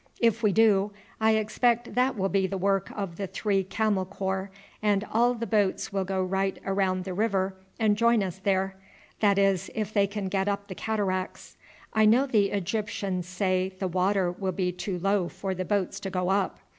[0.19, 4.49] If we do I expect that will be the work of the three Camel Corps,
[4.81, 8.75] and all the boats will go right round the river and join us there;
[9.19, 11.55] that is, if they can get up the cataracts.
[11.93, 16.09] I know the Egyptians say the water will be too low for the boats to
[16.09, 16.57] go up.